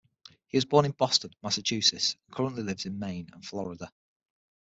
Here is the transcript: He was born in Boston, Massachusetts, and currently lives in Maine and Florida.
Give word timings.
He 0.47 0.57
was 0.57 0.65
born 0.65 0.85
in 0.85 0.93
Boston, 0.93 1.29
Massachusetts, 1.43 2.15
and 2.25 2.35
currently 2.35 2.63
lives 2.63 2.87
in 2.87 2.97
Maine 2.97 3.29
and 3.33 3.45
Florida. 3.45 3.93